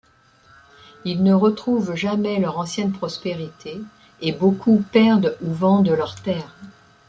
Ils 1.05 1.21
ne 1.21 1.31
retrouvent 1.31 1.93
jamais 1.93 2.39
leur 2.39 2.57
ancienne 2.57 2.91
prospérité 2.91 3.79
et 4.21 4.31
beaucoup 4.31 4.83
perdent 4.91 5.37
ou 5.43 5.53
vendent 5.53 5.89
leurs 5.91 6.15
terres. 6.15 6.57